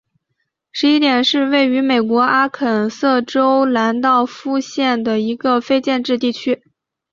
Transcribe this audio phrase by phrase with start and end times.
[0.71, 6.63] 十一点是位于美国阿肯色州兰道夫县的一个非建制地区。